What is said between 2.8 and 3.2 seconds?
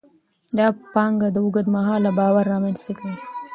کوي.